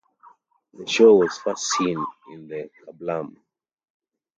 The 0.73 0.87
show 0.87 1.13
was 1.17 1.37
first 1.37 1.61
seen 1.73 2.03
in 2.33 2.47
the 2.47 2.71
KaBlam! 2.89 3.35